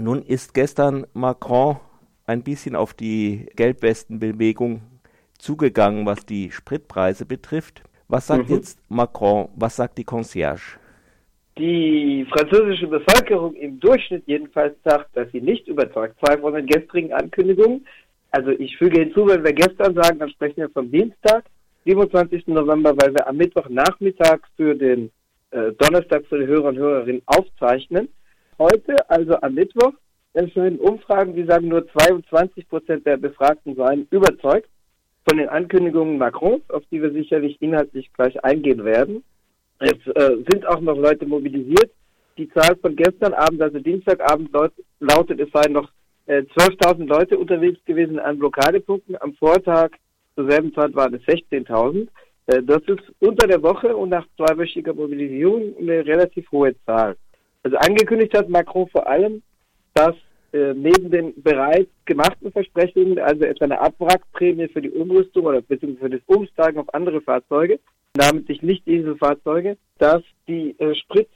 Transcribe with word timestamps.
Nun 0.00 0.22
ist 0.22 0.54
gestern 0.54 1.06
Macron 1.12 1.76
ein 2.26 2.42
bisschen 2.42 2.76
auf 2.76 2.94
die 2.94 3.46
Gelbwestenbewegung 3.56 4.82
zugegangen, 5.38 6.06
was 6.06 6.26
die 6.26 6.50
Spritpreise 6.50 7.26
betrifft. 7.26 7.82
Was 8.08 8.26
sagt 8.26 8.48
mhm. 8.48 8.56
jetzt 8.56 8.78
Macron? 8.88 9.48
Was 9.56 9.76
sagt 9.76 9.98
die 9.98 10.04
Concierge? 10.04 10.78
Die 11.58 12.26
französische 12.30 12.86
Bevölkerung 12.86 13.54
im 13.54 13.80
Durchschnitt 13.80 14.22
jedenfalls 14.26 14.76
sagt, 14.84 15.16
dass 15.16 15.30
sie 15.32 15.40
nicht 15.40 15.66
überzeugt 15.66 16.16
sei 16.22 16.38
von 16.38 16.54
den 16.54 16.66
gestrigen 16.66 17.12
Ankündigungen. 17.12 17.86
Also 18.30 18.50
ich 18.50 18.76
füge 18.76 19.00
hinzu, 19.00 19.26
wenn 19.26 19.42
wir 19.42 19.52
gestern 19.52 19.94
sagen, 19.94 20.18
dann 20.18 20.30
sprechen 20.30 20.58
wir 20.58 20.70
vom 20.70 20.90
Dienstag, 20.90 21.44
27. 21.84 22.46
November, 22.48 22.94
weil 22.98 23.14
wir 23.14 23.26
am 23.26 23.36
Mittwochnachmittag 23.36 24.40
für 24.56 24.74
den 24.74 25.10
äh, 25.50 25.72
Donnerstag 25.78 26.26
für 26.26 26.38
die 26.38 26.46
Hörer 26.46 26.68
und 26.68 26.76
Hörerinnen 26.76 27.22
aufzeichnen. 27.26 28.08
Heute, 28.58 29.08
also 29.08 29.40
am 29.40 29.54
Mittwoch, 29.54 29.92
erscheinen 30.32 30.80
Umfragen, 30.80 31.36
die 31.36 31.44
sagen, 31.44 31.68
nur 31.68 31.86
22 31.88 32.68
Prozent 32.68 33.06
der 33.06 33.16
Befragten 33.16 33.76
seien 33.76 34.08
überzeugt 34.10 34.68
von 35.28 35.38
den 35.38 35.48
Ankündigungen 35.48 36.18
Macrons, 36.18 36.68
auf 36.70 36.82
die 36.90 37.00
wir 37.00 37.12
sicherlich 37.12 37.60
inhaltlich 37.62 38.12
gleich 38.14 38.42
eingehen 38.44 38.84
werden. 38.84 39.22
Es 39.78 39.94
äh, 40.14 40.36
sind 40.50 40.66
auch 40.66 40.80
noch 40.80 40.96
Leute 40.96 41.24
mobilisiert. 41.24 41.92
Die 42.36 42.48
Zahl 42.50 42.76
von 42.82 42.96
gestern 42.96 43.32
Abend, 43.32 43.62
also 43.62 43.78
Dienstagabend, 43.78 44.50
lautet, 44.52 45.40
es 45.40 45.50
seien 45.52 45.72
noch 45.72 45.90
äh, 46.26 46.42
12.000 46.56 47.06
Leute 47.06 47.38
unterwegs 47.38 47.78
gewesen 47.84 48.18
an 48.18 48.40
Blockadepunkten. 48.40 49.16
Am 49.20 49.34
Vortag 49.34 49.90
zur 50.34 50.50
selben 50.50 50.74
Zeit 50.74 50.94
waren 50.96 51.14
es 51.14 51.22
16.000. 51.22 52.08
Äh, 52.46 52.62
das 52.64 52.82
ist 52.86 53.02
unter 53.20 53.46
der 53.46 53.62
Woche 53.62 53.96
und 53.96 54.08
nach 54.08 54.26
zweiwöchiger 54.36 54.94
Mobilisierung 54.94 55.76
eine 55.78 56.04
relativ 56.04 56.50
hohe 56.50 56.74
Zahl. 56.84 57.16
Also 57.62 57.76
angekündigt 57.78 58.36
hat 58.36 58.48
Macron 58.48 58.88
vor 58.88 59.06
allem, 59.06 59.42
dass 59.94 60.14
äh, 60.52 60.72
neben 60.74 61.10
den 61.10 61.42
bereits 61.42 61.90
gemachten 62.04 62.52
Versprechungen, 62.52 63.18
also 63.18 63.44
etwa 63.44 63.64
eine 63.66 63.80
Abwrackprämie 63.80 64.68
für 64.68 64.80
die 64.80 64.90
Umrüstung 64.90 65.44
oder 65.46 65.60
beziehungsweise 65.60 66.08
für 66.08 66.10
das 66.18 66.36
Umsteigen 66.36 66.78
auf 66.78 66.94
andere 66.94 67.20
Fahrzeuge, 67.20 67.78
namentlich 68.16 68.62
nicht 68.62 68.86
diese 68.86 69.16
Fahrzeuge, 69.16 69.76
dass 69.98 70.22
die 70.46 70.74
äh, 70.78 70.94
Sprit, 70.94 71.28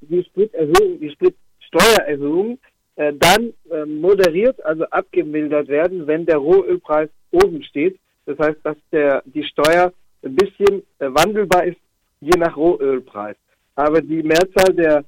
die 0.00 0.24
Spriterhöhung, 0.24 1.00
die 1.00 1.10
Spritsteuererhöhung 1.10 2.58
äh, 2.96 3.12
dann 3.18 3.52
äh, 3.70 3.84
moderiert, 3.84 4.64
also 4.64 4.84
abgemildert 4.86 5.68
werden, 5.68 6.06
wenn 6.06 6.24
der 6.24 6.38
Rohölpreis 6.38 7.10
oben 7.30 7.62
steht. 7.62 7.98
Das 8.24 8.38
heißt, 8.38 8.58
dass 8.62 8.76
der, 8.90 9.22
die 9.26 9.44
Steuer 9.44 9.92
ein 10.24 10.34
bisschen 10.34 10.82
äh, 10.98 11.08
wandelbar 11.10 11.64
ist, 11.64 11.78
je 12.20 12.38
nach 12.38 12.56
Rohölpreis. 12.56 13.36
Aber 13.74 14.00
die 14.00 14.22
Mehrzahl 14.22 14.74
der, 14.74 15.04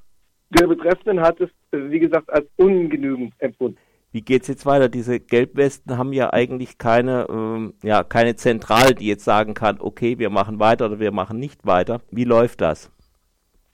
der 0.49 0.67
Betreffenden 0.67 1.21
hat 1.21 1.39
es, 1.39 1.49
äh, 1.71 1.89
wie 1.89 1.99
gesagt, 1.99 2.29
als 2.29 2.47
ungenügend 2.57 3.33
empfunden. 3.39 3.77
Wie 4.11 4.21
geht 4.21 4.41
es 4.41 4.47
jetzt 4.47 4.65
weiter? 4.65 4.89
Diese 4.89 5.19
Gelbwesten 5.19 5.97
haben 5.97 6.13
ja 6.13 6.33
eigentlich 6.33 6.79
keine, 6.79 7.27
ähm, 7.29 7.73
ja, 7.83 8.03
keine 8.03 8.35
Zentrale, 8.35 8.95
die 8.95 9.05
jetzt 9.05 9.23
sagen 9.23 9.53
kann, 9.53 9.77
okay, 9.79 10.17
wir 10.17 10.31
machen 10.31 10.59
weiter 10.59 10.87
oder 10.87 10.99
wir 10.99 11.11
machen 11.11 11.39
nicht 11.39 11.65
weiter. 11.65 12.01
Wie 12.09 12.23
läuft 12.23 12.61
das? 12.61 12.91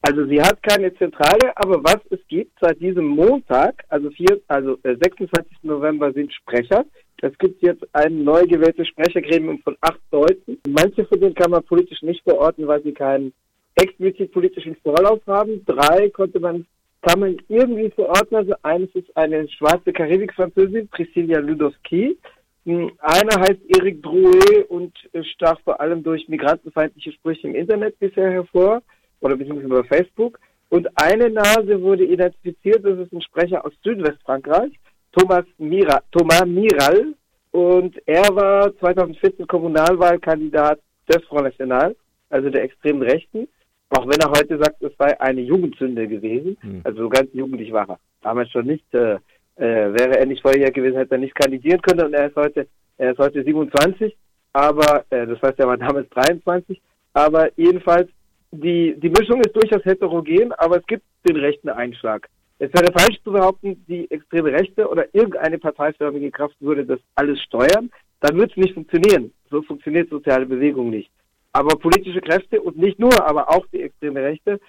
Also 0.02 0.26
sie 0.26 0.40
hat 0.42 0.62
keine 0.62 0.94
Zentrale, 0.96 1.56
aber 1.56 1.84
was 1.84 1.98
es 2.12 2.20
gibt 2.28 2.52
seit 2.62 2.80
diesem 2.80 3.08
Montag, 3.08 3.84
also, 3.90 4.12
vier, 4.12 4.40
also 4.48 4.78
äh, 4.84 4.96
26. 5.02 5.64
November 5.64 6.12
sind 6.12 6.32
Sprecher. 6.34 6.86
Es 7.22 7.36
gibt 7.40 7.64
jetzt 7.64 7.84
ein 7.94 8.24
neu 8.24 8.46
gewähltes 8.46 8.88
Sprechergremium 8.90 9.60
von 9.60 9.76
acht 9.82 10.02
Leuten. 10.12 10.60
Manche 10.68 11.06
von 11.06 11.20
denen 11.20 11.34
kann 11.34 11.50
man 11.50 11.64
politisch 11.64 12.02
nicht 12.04 12.22
verorten, 12.24 12.68
weil 12.68 12.84
sie 12.84 12.94
keinen 12.94 13.34
explizit 13.76 14.32
politischen 14.32 14.76
Vorlauf 14.84 15.22
haben. 15.28 15.64
Drei 15.66 16.10
konnte 16.10 16.40
man 16.40 16.66
kann 17.06 17.20
man 17.20 17.38
irgendwie 17.50 17.92
verorten. 17.92 18.36
Also 18.36 18.54
eines 18.64 18.90
ist 18.96 19.16
eine 19.16 19.48
schwarze 19.50 19.94
Karibik-Französin, 19.94 20.88
Priscilla 20.88 21.40
Ludowski. 21.40 22.18
Hm, 22.66 22.92
einer 23.00 23.40
heißt 23.40 23.62
Eric 23.78 24.02
Drouet 24.02 24.70
und 24.70 24.92
stach 25.34 25.60
vor 25.62 25.80
allem 25.80 26.02
durch 26.02 26.28
migrantenfeindliche 26.28 27.12
Sprüche 27.12 27.48
im 27.48 27.56
Internet 27.56 28.00
bisher 28.00 28.32
hervor 28.32 28.82
oder 29.22 29.36
beziehungsweise 29.36 29.68
über 29.68 29.84
Facebook. 29.84 30.40
Und 30.70 30.88
eine 30.96 31.30
Nase 31.30 31.80
wurde 31.80 32.06
identifiziert, 32.06 32.84
das 32.84 32.98
ist 32.98 33.14
ein 33.14 33.22
Sprecher 33.22 33.64
aus 33.64 33.72
Südwestfrankreich, 33.84 34.72
Thomas, 35.12 35.46
Mira, 35.60 36.02
Thomas 36.12 36.46
Miral. 36.46 37.14
Und 37.52 37.96
er 38.08 38.36
war 38.36 38.76
2014 38.80 39.46
Kommunalwahlkandidat 39.46 40.80
des 41.08 41.24
Front 41.26 41.44
National, 41.44 41.96
also 42.30 42.50
der 42.50 42.64
extremen 42.64 43.04
Rechten. 43.04 43.48
Auch 43.90 44.08
wenn 44.08 44.20
er 44.20 44.30
heute 44.30 44.58
sagt, 44.58 44.82
es 44.82 44.94
sei 44.98 45.20
eine 45.20 45.42
Jugendsünde 45.42 46.08
gewesen, 46.08 46.58
mhm. 46.62 46.82
also 46.84 47.04
so 47.04 47.10
ganz 47.10 47.30
jugendlich 47.34 47.72
war 47.72 47.90
er. 47.90 48.00
Damals 48.22 48.50
schon 48.52 48.66
nicht, 48.66 48.86
äh, 48.94 49.16
äh, 49.58 49.94
wäre 49.94 50.18
er 50.18 50.26
nicht 50.26 50.42
vorher 50.42 50.72
gewesen, 50.72 50.98
hätte 50.98 51.16
er 51.16 51.20
nicht 51.20 51.36
kandidieren 51.36 51.82
können 51.82 52.06
und 52.06 52.14
er 52.14 52.28
ist 52.28 52.36
heute, 52.36 52.68
er 52.98 53.12
ist 53.12 53.20
heute 53.20 53.44
27, 53.44 54.16
aber, 54.54 55.06
äh, 55.10 55.28
das 55.28 55.42
heißt, 55.42 55.60
er 55.60 55.68
war 55.68 55.78
damals 55.78 56.10
23, 56.10 56.82
aber 57.14 57.50
jedenfalls, 57.58 58.10
die, 58.52 58.96
die 58.98 59.10
Mischung 59.10 59.42
ist 59.42 59.56
durchaus 59.56 59.84
heterogen, 59.86 60.52
aber 60.54 60.78
es 60.78 60.86
gibt 60.88 61.04
den 61.28 61.36
rechten 61.38 61.70
Einschlag. 61.70 62.28
Es 62.58 62.72
wäre 62.74 62.92
falsch 62.94 63.22
zu 63.24 63.34
behaupten, 63.34 63.84
die 63.88 64.10
extreme 64.10 64.52
Rechte 64.52 64.88
oder 64.88 65.06
irgendeine 65.14 65.58
parteiförmige 65.58 66.32
Kraft 66.32 66.56
würde 66.62 66.86
das 66.86 67.00
alles 67.16 67.42
steuern. 67.42 67.92
Dann 68.22 68.38
wird 68.38 68.52
es 68.52 68.58
nicht 68.58 68.74
funktionieren. 68.74 69.34
So 69.50 69.62
funktioniert 69.62 70.10
soziale 70.10 70.46
Bewegung 70.46 70.90
nicht. 70.90 71.12
Aber 71.56 71.78
politische 71.78 72.20
Kräfte 72.20 72.62
und 72.62 72.76
nicht 72.76 73.00
nur, 73.00 73.14
aber 73.26 73.50
auch 73.50 73.66
die 73.72 73.82
extreme 73.82 74.22
Rechte 74.22 74.60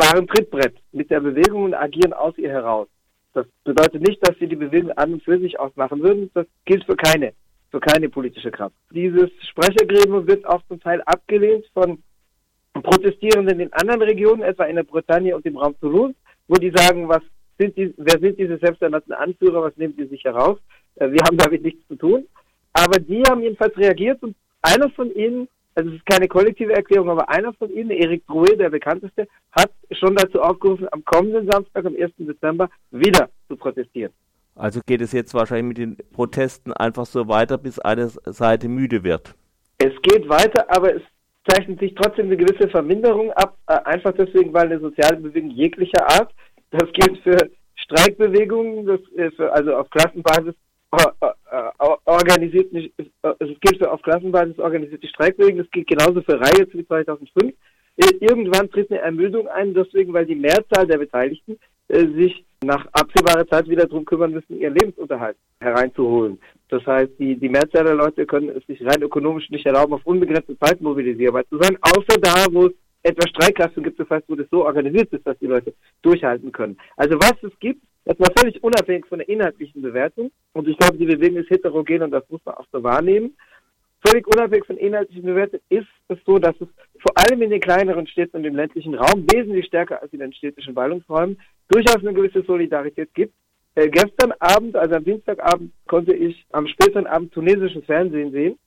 fahren 0.00 0.26
Trittbrett 0.26 0.74
mit 0.90 1.10
der 1.10 1.20
Bewegung 1.20 1.64
und 1.64 1.74
agieren 1.74 2.14
aus 2.14 2.38
ihr 2.38 2.48
heraus. 2.48 2.88
Das 3.34 3.44
bedeutet 3.64 4.00
nicht, 4.00 4.26
dass 4.26 4.38
sie 4.38 4.46
die 4.46 4.56
Bewegung 4.56 4.92
an 4.92 5.12
und 5.12 5.22
für 5.22 5.38
sich 5.38 5.60
ausmachen 5.60 6.02
würden. 6.02 6.30
Das 6.32 6.46
gilt 6.64 6.84
für 6.84 6.96
keine, 6.96 7.34
für 7.70 7.80
keine 7.80 8.08
politische 8.08 8.50
Kraft. 8.50 8.74
Dieses 8.92 9.28
Sprechergremium 9.46 10.26
wird 10.26 10.46
auch 10.46 10.62
zum 10.68 10.80
Teil 10.80 11.02
abgelehnt 11.02 11.66
von 11.74 12.02
Protestierenden 12.72 13.60
in 13.60 13.70
anderen 13.74 14.00
Regionen, 14.00 14.40
etwa 14.40 14.64
in 14.64 14.76
der 14.76 14.84
Bretagne 14.84 15.36
und 15.36 15.44
im 15.44 15.58
Raum 15.58 15.78
Toulouse, 15.80 16.14
wo 16.48 16.54
die 16.54 16.72
sagen, 16.74 17.10
was 17.10 17.22
sind 17.58 17.76
die, 17.76 17.92
wer 17.98 18.18
sind 18.18 18.38
diese 18.38 18.56
selbsternannten 18.56 19.12
Anführer, 19.12 19.64
was 19.64 19.76
nehmen 19.76 19.98
die 19.98 20.06
sich 20.06 20.24
heraus? 20.24 20.58
Äh, 20.94 21.10
wir 21.10 21.20
haben 21.26 21.36
damit 21.36 21.62
nichts 21.62 21.86
zu 21.88 21.96
tun. 21.96 22.26
Aber 22.72 22.98
die 22.98 23.22
haben 23.28 23.42
jedenfalls 23.42 23.76
reagiert 23.76 24.22
und 24.22 24.34
einer 24.62 24.88
von 24.88 25.14
ihnen 25.14 25.46
also 25.74 25.90
es 25.90 25.96
ist 25.96 26.06
keine 26.06 26.28
kollektive 26.28 26.72
Erklärung, 26.74 27.10
aber 27.10 27.28
einer 27.28 27.52
von 27.54 27.70
ihnen, 27.70 27.90
Erik 27.90 28.26
Drouet, 28.26 28.60
der 28.60 28.70
bekannteste, 28.70 29.26
hat 29.52 29.70
schon 29.92 30.14
dazu 30.16 30.40
aufgerufen, 30.40 30.88
am 30.92 31.04
kommenden 31.04 31.50
Samstag, 31.50 31.84
am 31.86 31.94
1. 31.94 32.12
Dezember, 32.18 32.68
wieder 32.90 33.30
zu 33.48 33.56
protestieren. 33.56 34.12
Also 34.54 34.80
geht 34.84 35.00
es 35.00 35.12
jetzt 35.12 35.32
wahrscheinlich 35.32 35.66
mit 35.66 35.78
den 35.78 35.96
Protesten 36.12 36.72
einfach 36.72 37.06
so 37.06 37.26
weiter, 37.28 37.56
bis 37.56 37.78
eine 37.78 38.08
Seite 38.08 38.68
müde 38.68 39.02
wird. 39.02 39.34
Es 39.78 39.94
geht 40.02 40.28
weiter, 40.28 40.66
aber 40.68 40.94
es 40.94 41.02
zeichnet 41.48 41.80
sich 41.80 41.94
trotzdem 41.94 42.26
eine 42.26 42.36
gewisse 42.36 42.68
Verminderung 42.68 43.32
ab, 43.32 43.56
äh, 43.66 43.78
einfach 43.84 44.12
deswegen, 44.12 44.52
weil 44.52 44.66
eine 44.66 44.78
soziale 44.78 45.16
Bewegung 45.16 45.50
jeglicher 45.50 46.06
Art, 46.06 46.32
das 46.70 46.92
gilt 46.92 47.18
für 47.22 47.36
Streikbewegungen, 47.76 48.86
das, 48.86 49.00
äh, 49.16 49.30
für, 49.32 49.52
also 49.52 49.74
auf 49.74 49.90
Klassenbasis 49.90 50.54
organisiert 52.22 52.72
nicht, 52.72 52.92
es 52.98 53.60
gilt 53.60 53.78
für 53.78 53.90
auf 53.90 54.02
Klassenbasis 54.02 54.58
organisierte 54.58 55.06
Streikbewegung, 55.08 55.58
das 55.58 55.70
gilt 55.70 55.88
genauso 55.88 56.22
für 56.22 56.40
Reihe 56.40 56.66
wie 56.72 56.86
2005. 56.86 57.52
Irgendwann 58.20 58.70
tritt 58.70 58.90
eine 58.90 59.00
Ermüdung 59.00 59.48
ein, 59.48 59.74
deswegen, 59.74 60.12
weil 60.12 60.26
die 60.26 60.34
Mehrzahl 60.34 60.86
der 60.86 60.98
Beteiligten 60.98 61.58
äh, 61.88 62.06
sich 62.06 62.44
nach 62.64 62.86
absehbarer 62.92 63.46
Zeit 63.46 63.68
wieder 63.68 63.86
darum 63.86 64.04
kümmern 64.04 64.32
müssen, 64.32 64.58
ihren 64.58 64.74
Lebensunterhalt 64.74 65.36
hereinzuholen. 65.60 66.38
Das 66.68 66.86
heißt, 66.86 67.12
die, 67.18 67.36
die 67.36 67.48
Mehrzahl 67.48 67.84
der 67.84 67.94
Leute 67.94 68.24
können 68.24 68.50
es 68.50 68.64
sich 68.66 68.80
rein 68.86 69.02
ökonomisch 69.02 69.50
nicht 69.50 69.66
erlauben, 69.66 69.94
auf 69.94 70.06
unbegrenzte 70.06 70.58
Zeit 70.58 70.80
mobilisierbar 70.80 71.44
zu 71.48 71.58
sein, 71.58 71.76
außer 71.82 72.18
da, 72.20 72.46
wo 72.50 72.66
es 72.66 72.72
etwa 73.02 73.28
Streikkassen 73.28 73.82
gibt, 73.82 73.98
das 73.98 74.08
heißt, 74.08 74.24
wo 74.28 74.36
das 74.36 74.46
so 74.50 74.64
organisiert 74.64 75.12
ist, 75.12 75.26
dass 75.26 75.38
die 75.38 75.48
Leute 75.48 75.74
durchhalten 76.02 76.52
können. 76.52 76.78
Also 76.96 77.16
was 77.16 77.34
es 77.42 77.52
gibt, 77.58 77.82
das 78.04 78.18
war 78.18 78.30
völlig 78.36 78.62
unabhängig 78.62 79.06
von 79.06 79.18
der 79.18 79.28
inhaltlichen 79.28 79.82
Bewertung. 79.82 80.30
Und 80.52 80.66
ich 80.66 80.76
glaube, 80.76 80.98
die 80.98 81.06
Bewegung 81.06 81.38
ist 81.38 81.50
heterogen 81.50 82.02
und 82.02 82.10
das 82.10 82.28
muss 82.28 82.40
man 82.44 82.56
auch 82.56 82.66
so 82.72 82.82
wahrnehmen. 82.82 83.36
Völlig 84.04 84.26
unabhängig 84.26 84.66
von 84.66 84.76
inhaltlichen 84.76 85.22
Bewertungen 85.22 85.62
ist 85.68 85.86
es 86.08 86.18
so, 86.26 86.38
dass 86.38 86.56
es 86.60 86.68
vor 87.00 87.12
allem 87.14 87.42
in 87.42 87.50
den 87.50 87.60
kleineren 87.60 88.06
Städten 88.08 88.38
und 88.38 88.44
im 88.44 88.56
ländlichen 88.56 88.94
Raum 88.94 89.24
wesentlich 89.32 89.66
stärker 89.66 90.02
als 90.02 90.12
in 90.12 90.18
den 90.18 90.32
städtischen 90.32 90.74
Ballungsräumen 90.74 91.40
durchaus 91.68 91.98
eine 91.98 92.12
gewisse 92.12 92.42
Solidarität 92.42 93.14
gibt. 93.14 93.34
Äh, 93.76 93.88
gestern 93.88 94.32
Abend, 94.40 94.74
also 94.74 94.96
am 94.96 95.04
Dienstagabend, 95.04 95.72
konnte 95.86 96.14
ich 96.14 96.44
am 96.50 96.66
späteren 96.66 97.06
Abend 97.06 97.32
tunesisches 97.32 97.84
Fernsehen 97.84 98.32
sehen, 98.32 98.58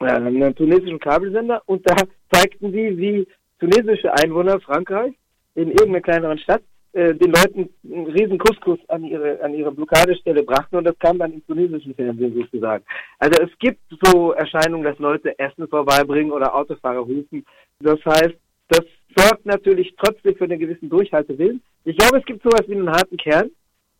äh, 0.00 0.04
einen 0.06 0.54
tunesischen 0.54 1.00
Kabelsender, 1.00 1.62
und 1.66 1.88
da 1.88 1.96
zeigten 2.32 2.72
sie, 2.72 2.96
wie 2.96 3.26
tunesische 3.58 4.14
Einwohner 4.14 4.60
Frankreichs 4.60 5.16
in 5.56 5.70
irgendeiner 5.70 6.00
kleineren 6.00 6.38
Stadt 6.38 6.62
äh, 6.94 7.14
den 7.14 7.32
Leuten 7.32 7.70
einen 7.84 8.06
riesen 8.06 8.38
Couscous 8.38 8.78
an 8.88 9.04
ihre, 9.04 9.42
an 9.42 9.54
ihre 9.54 9.72
Blockadestelle 9.72 10.42
brachten 10.42 10.76
und 10.76 10.84
das 10.84 10.98
kam 10.98 11.18
dann 11.18 11.32
im 11.32 11.46
tunesischen 11.46 11.94
Fernsehen 11.94 12.34
sozusagen. 12.34 12.84
Also 13.18 13.42
es 13.42 13.50
gibt 13.58 13.80
so 14.02 14.32
Erscheinungen, 14.32 14.84
dass 14.84 14.98
Leute 14.98 15.38
Essen 15.38 15.68
vorbeibringen 15.68 16.32
oder 16.32 16.54
Autofahrer 16.54 17.00
rufen. 17.00 17.44
Das 17.80 17.98
heißt, 18.04 18.34
das 18.68 18.84
sorgt 19.16 19.44
natürlich 19.44 19.94
trotzdem 19.96 20.34
für 20.36 20.44
einen 20.44 20.58
gewissen 20.58 20.88
Durchhaltewillen. 20.88 21.62
Ich 21.84 21.96
glaube, 21.96 22.18
es 22.18 22.24
gibt 22.24 22.42
sowas 22.42 22.62
wie 22.66 22.74
einen 22.74 22.90
harten 22.90 23.16
Kern, 23.16 23.50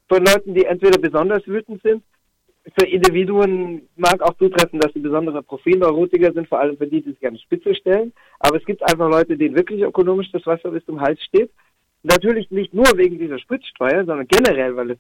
von 0.09 0.25
Leuten, 0.25 0.55
die 0.55 0.65
entweder 0.65 0.99
besonders 0.99 1.47
wütend 1.47 1.83
sind. 1.83 2.03
Für 2.79 2.87
Individuen 2.87 3.89
mag 3.97 4.23
auch 4.23 4.35
zutreffen, 4.39 4.81
dass 4.81 4.93
sie 4.93 5.01
besondere 5.01 5.43
Profilneurotiker 5.43 6.33
sind, 6.33 6.49
vor 6.49 6.61
allem 6.61 6.79
für 6.79 6.87
die, 6.87 7.03
die 7.03 7.13
sich 7.13 7.27
an 7.27 7.35
die 7.35 7.41
Spitze 7.41 7.75
stellen. 7.75 8.13
Aber 8.39 8.57
es 8.57 8.65
gibt 8.65 8.83
einfach 8.83 9.11
Leute, 9.11 9.37
denen 9.37 9.57
wirklich 9.57 9.83
ökonomisch 9.83 10.31
das 10.33 10.47
Wasser 10.47 10.71
bis 10.71 10.85
zum 10.87 11.01
Hals 11.01 11.23
steht. 11.25 11.51
Natürlich 12.05 12.51
nicht 12.51 12.75
nur 12.75 12.87
wegen 12.97 13.19
dieser 13.19 13.39
Spritsteuer, 13.39 14.05
sondern 14.05 14.29
generell, 14.29 14.77
weil 14.77 14.91
es, 14.91 14.99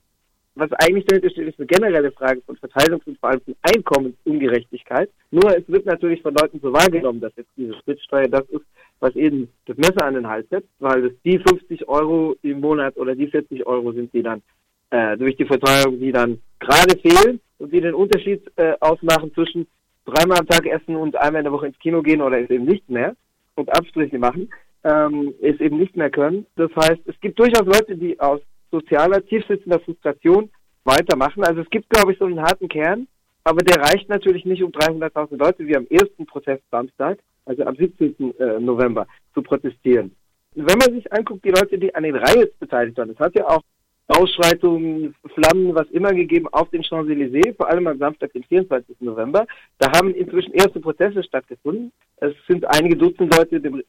was 0.55 0.73
eigentlich 0.73 1.05
dahinter 1.05 1.29
steht, 1.29 1.49
ist 1.49 1.59
eine 1.59 1.67
generelle 1.67 2.11
Frage 2.13 2.41
von 2.47 2.57
Verteilungs- 2.57 3.07
und 3.07 3.19
vor 3.19 3.29
allem 3.29 3.43
von 3.43 3.55
Einkommensungerechtigkeit. 3.61 5.11
Nur 5.31 5.55
es 5.55 5.69
wird 5.69 5.85
natürlich 5.85 6.23
von 6.23 6.35
Leuten 6.35 6.61
so 6.61 6.73
wahrgenommen, 6.73 7.21
dass 7.21 7.37
jetzt 7.37 7.51
diese 7.59 7.75
Spritsteuer 7.75 8.29
das 8.29 8.49
ist, 8.49 8.65
was 9.01 9.15
eben 9.17 9.51
das 9.67 9.77
Messer 9.77 10.07
an 10.07 10.15
den 10.15 10.27
Hals 10.27 10.49
setzt, 10.49 10.71
weil 10.79 11.05
es 11.05 11.13
die 11.27 11.39
50 11.39 11.87
Euro 11.89 12.37
im 12.41 12.61
Monat 12.61 12.97
oder 12.97 13.15
die 13.15 13.27
40 13.27 13.67
Euro 13.67 13.93
sind, 13.93 14.11
die 14.15 14.23
dann 14.23 14.41
äh, 14.89 15.19
durch 15.19 15.37
die 15.37 15.45
Verteuerung, 15.45 16.01
die 16.01 16.11
dann 16.11 16.41
gerade 16.59 16.99
fehlen 17.01 17.39
und 17.59 17.71
die 17.71 17.83
den 17.83 17.95
Unterschied 17.95 18.51
äh, 18.57 18.73
ausmachen 18.81 19.31
zwischen 19.35 19.67
dreimal 20.07 20.39
am 20.39 20.47
Tag 20.47 20.65
essen 20.67 20.97
und 20.97 21.17
einmal 21.17 21.41
in 21.41 21.45
der 21.45 21.53
Woche 21.53 21.67
ins 21.67 21.79
Kino 21.79 22.01
gehen 22.01 22.23
oder 22.23 22.39
eben 22.39 22.65
nicht 22.65 22.89
mehr 22.89 23.15
und 23.57 23.69
Abstriche 23.77 24.19
machen, 24.19 24.49
ähm, 24.85 25.35
es 25.41 25.59
eben 25.61 25.79
nicht 25.79 25.97
mehr 25.97 26.11
können. 26.11 26.47
Das 26.57 26.71
heißt, 26.77 27.01
es 27.07 27.19
gibt 27.21 27.39
durchaus 27.39 27.67
Leute, 27.67 27.97
die 27.97 28.19
aus 28.21 28.41
sozialer, 28.71 29.25
tiefsitzender 29.25 29.81
Frustration 29.81 30.51
weitermachen. 30.85 31.45
Also 31.45 31.63
es 31.63 31.71
gibt, 31.71 31.89
glaube 31.91 32.13
ich, 32.13 32.19
so 32.19 32.27
einen 32.27 32.43
harten 32.43 32.69
Kern, 32.69 33.09
aber 33.45 33.63
der 33.63 33.83
reicht 33.83 34.09
natürlich 34.09 34.45
nicht 34.45 34.63
um 34.63 34.71
300.000 34.71 35.37
Leute 35.37 35.67
wie 35.67 35.77
am 35.77 35.87
ersten 35.89 36.27
Protest 36.27 36.63
Samstag, 36.71 37.19
also 37.47 37.65
am 37.65 37.77
17. 37.77 38.39
Äh, 38.39 38.61
November, 38.61 39.07
zu 39.33 39.43
protestieren. 39.43 40.15
Wenn 40.55 40.79
man 40.79 40.93
sich 40.93 41.13
anguckt, 41.13 41.45
die 41.45 41.51
Leute, 41.51 41.79
die 41.79 41.95
an 41.95 42.05
den 42.05 42.15
Riots 42.15 42.57
beteiligt 42.59 42.97
waren, 42.97 43.11
es 43.11 43.19
hat 43.19 43.35
ja 43.37 43.47
auch 43.49 43.63
Ausschreitungen, 44.09 45.15
Flammen, 45.35 45.75
was 45.75 45.89
immer 45.91 46.13
gegeben 46.13 46.47
auf 46.53 46.69
den 46.71 46.83
Champs-Élysées, 46.83 47.57
vor 47.57 47.71
allem 47.71 47.87
am 47.87 47.99
Samstag, 47.99 48.33
den 48.35 48.45
24. 48.45 48.97
November. 49.01 49.47
Da 49.79 49.91
haben 49.93 50.15
inzwischen 50.15 50.53
erste 50.53 50.81
Prozesse 50.81 51.23
stattgefunden. 51.23 51.91
Es 52.19 52.35
sind 52.47 52.67
einige 52.67 52.97
Dutzend 52.97 53.35
Leute 53.35 53.61
dem, 53.61 53.83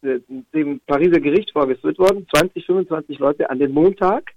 dem 0.54 0.80
Pariser 0.88 1.20
Gericht 1.20 1.52
vorgeführt 1.52 2.00
worden, 2.00 2.26
20, 2.34 2.66
25 2.66 3.20
Leute 3.20 3.50
an 3.50 3.60
den 3.60 3.74
Montag, 3.74 4.32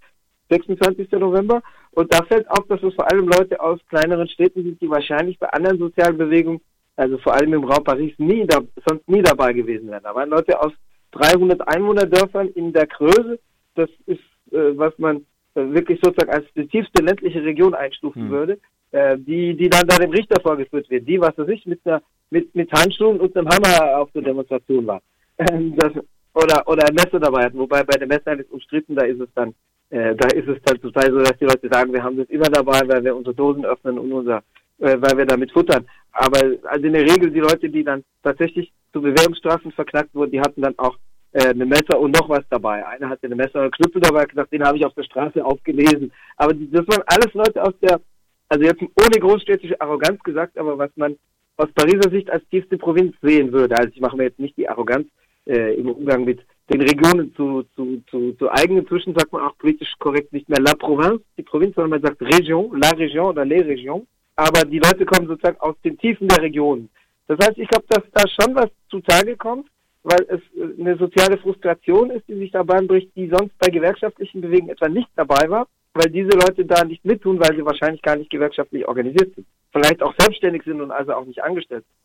26. 0.51 1.13
November. 1.13 1.63
Und 1.93 2.13
da 2.13 2.25
fällt 2.25 2.51
auf, 2.51 2.67
dass 2.69 2.83
es 2.83 2.95
vor 2.95 3.11
allem 3.11 3.29
Leute 3.29 3.61
aus 3.61 3.79
kleineren 3.89 4.29
Städten 4.29 4.65
sind, 4.65 4.81
die 4.81 4.91
wahrscheinlich 4.91 5.39
bei 5.39 5.49
anderen 5.51 5.79
sozialen 5.79 6.19
Bewegungen, 6.19 6.61
also 6.97 7.19
vor 7.19 7.35
allem 7.35 7.55
im 7.55 7.65
Raum 7.65 7.85
Paris, 7.85 8.13
nie 8.19 8.45
da, 8.47 8.61
sonst 8.85 9.09
nie 9.09 9.23
dabei 9.23 9.53
gewesen 9.53 9.89
wären. 9.89 10.03
Da 10.03 10.15
waren 10.15 10.31
Leute 10.31 10.61
aus 10.61 10.73
300 11.13 11.67
Einwohnerdörfern 11.69 12.49
in 12.49 12.73
der 12.73 12.87
Größe. 12.87 13.39
Das 13.77 13.89
ist, 14.07 14.19
äh, 14.51 14.77
was 14.77 14.99
man 14.99 15.25
wirklich 15.73 16.01
sozusagen 16.03 16.31
als 16.31 16.47
die 16.55 16.67
tiefste 16.67 17.03
ländliche 17.03 17.43
Region 17.43 17.75
einstufen 17.75 18.23
hm. 18.23 18.31
würde, 18.31 18.59
äh, 18.93 19.17
die, 19.19 19.57
die 19.57 19.69
dann 19.69 19.87
da 19.87 19.97
dem 19.97 20.11
Richter 20.11 20.41
vorgeführt 20.41 20.89
wird, 20.91 21.07
die, 21.07 21.21
was 21.21 21.37
weiß 21.37 21.49
ich, 21.49 21.67
mit, 21.67 21.81
einer, 21.85 22.03
mit, 22.31 22.55
mit 22.55 22.73
Handschuhen 22.73 23.21
und 23.21 23.37
einem 23.37 23.49
Hammer 23.49 23.99
auf 23.99 24.11
der 24.13 24.23
Demonstration 24.23 24.87
war. 24.87 25.03
Ähm, 25.53 25.77
das, 25.77 25.93
oder, 26.35 26.67
oder 26.67 26.85
ein 26.89 26.95
Messer 26.95 27.21
dabei 27.21 27.45
hatten, 27.45 27.59
wobei 27.59 27.85
bei 27.85 27.97
dem 27.97 28.09
Messer 28.09 28.37
ist 28.37 28.51
umstritten, 28.51 28.97
da 28.97 29.05
ist 29.05 29.21
es 29.21 29.29
dann, 29.37 29.55
äh, 29.91 30.15
da 30.17 30.27
ist 30.37 30.49
es 30.49 30.59
dann 30.65 30.81
total 30.81 31.13
so, 31.13 31.19
dass 31.19 31.39
die 31.39 31.45
Leute 31.45 31.69
sagen, 31.71 31.93
wir 31.93 32.03
haben 32.03 32.17
das 32.17 32.29
immer 32.29 32.49
dabei, 32.51 32.81
weil 32.87 33.05
wir 33.05 33.15
unsere 33.15 33.37
Dosen 33.37 33.65
öffnen 33.65 33.99
und 33.99 34.13
unser, 34.13 34.43
äh, 34.79 34.97
weil 35.01 35.17
wir 35.17 35.27
damit 35.27 35.53
futtern. 35.53 35.87
Aber 36.13 36.41
also 36.65 36.87
in 36.87 36.93
der 36.93 37.03
Regel 37.03 37.31
die 37.31 37.39
Leute, 37.39 37.69
die 37.71 37.85
dann 37.85 38.03
tatsächlich 38.25 38.73
zu 38.93 39.01
Bewährungsstrafen 39.01 39.71
verknackt 39.73 40.15
wurden, 40.15 40.33
die 40.33 40.41
hatten 40.41 40.63
dann 40.63 40.79
auch 40.79 40.97
äh, 41.39 41.51
eine 41.51 41.67
Messer 41.67 41.99
und 41.99 42.13
noch 42.13 42.29
was 42.29 42.45
dabei. 42.51 42.87
Einer 42.87 43.09
hatte 43.09 43.27
eine 43.27 43.37
Messer 43.37 43.63
und 43.63 43.75
Knüppel 43.75 44.01
dabei 44.01 44.25
gesagt, 44.25 44.53
den 44.53 44.65
habe 44.65 44.77
ich 44.77 44.85
auf 44.85 44.95
der 44.95 45.05
Straße 45.05 45.45
aufgelesen. 45.45 46.13
Aber 46.37 46.53
das 46.55 46.87
waren 46.89 47.03
alles 47.07 47.33
Leute 47.35 47.63
aus 47.63 47.75
der, 47.81 48.01
also 48.49 48.65
jetzt 48.65 48.83
ohne 48.83 49.21
großstädtische 49.21 49.81
Arroganz 49.81 50.23
gesagt, 50.23 50.59
aber 50.59 50.77
was 50.79 50.91
man 50.97 51.17
aus 51.57 51.71
Pariser 51.75 52.11
Sicht 52.11 52.31
als 52.31 52.43
tiefste 52.51 52.79
Provinz 52.79 53.15
sehen 53.23 53.53
würde. 53.53 53.77
Also 53.77 53.91
ich 53.93 54.01
mache 54.01 54.17
mir 54.17 54.25
jetzt 54.25 54.39
nicht 54.39 54.57
die 54.57 54.69
Arroganz 54.69 55.07
äh, 55.47 55.75
im 55.75 55.91
Umgang 55.91 56.25
mit 56.25 56.41
den 56.73 56.81
Regionen 56.83 57.35
zu, 57.35 57.65
zu, 57.75 58.03
zu, 58.11 58.33
zu 58.35 58.51
eigen. 58.51 58.79
Inzwischen 58.79 59.15
sagt 59.15 59.33
man 59.33 59.43
auch 59.43 59.57
politisch 59.59 59.93
korrekt 59.99 60.33
nicht 60.33 60.49
mehr 60.49 60.61
La 60.61 60.75
Province, 60.75 61.23
die 61.37 61.43
Provinz, 61.43 61.75
sondern 61.75 62.01
man 62.01 62.03
sagt 62.03 62.21
Region, 62.23 62.81
La 62.81 62.91
Region 62.91 63.31
oder 63.31 63.45
Les 63.45 63.65
Regions. 63.65 64.07
Aber 64.37 64.63
die 64.63 64.79
Leute 64.79 65.05
kommen 65.05 65.27
sozusagen 65.27 65.59
aus 65.61 65.75
den 65.83 65.99
Tiefen 65.99 66.29
der 66.29 66.43
Regionen. 66.43 66.89
Das 67.27 67.39
heißt, 67.45 67.59
ich 67.59 67.69
glaube, 67.69 67.87
dass 67.89 68.03
da 68.13 68.23
schon 68.29 68.55
was 68.55 68.71
zutage 68.89 69.37
kommt 69.37 69.69
weil 70.09 70.27
es 70.29 70.41
äh, 70.57 70.81
eine 70.81 70.97
soziale 70.97 71.39
Frustration 71.39 72.11
ist, 72.11 72.27
die 72.29 72.39
sich 72.39 72.51
dabei 72.51 72.81
bricht, 72.81 73.15
die 73.15 73.29
sonst 73.29 73.57
bei 73.59 73.69
gewerkschaftlichen 73.69 74.41
Bewegungen 74.41 74.71
etwa 74.71 74.89
nicht 74.89 75.09
dabei 75.17 75.49
war, 75.49 75.67
weil 75.95 76.11
diese 76.11 76.31
Leute 76.31 76.65
da 76.65 76.85
nicht 76.85 77.05
mittun, 77.05 77.39
weil 77.39 77.57
sie 77.57 77.65
wahrscheinlich 77.65 78.03
gar 78.03 78.17
nicht 78.17 78.31
gewerkschaftlich 78.31 78.87
organisiert 78.87 79.35
sind. 79.35 79.47
Vielleicht 79.73 80.03
auch 80.03 80.15
selbstständig 80.19 80.63
sind 80.65 80.81
und 80.81 80.91
also 80.91 81.13
auch 81.15 81.25
nicht 81.25 81.43
angestellt 81.43 81.85
sind. 81.85 81.99